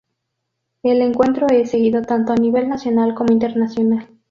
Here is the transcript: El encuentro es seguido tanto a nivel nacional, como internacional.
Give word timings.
El 0.81 0.99
encuentro 1.03 1.45
es 1.51 1.69
seguido 1.69 2.01
tanto 2.01 2.33
a 2.33 2.35
nivel 2.35 2.67
nacional, 2.67 3.13
como 3.13 3.33
internacional. 3.33 4.07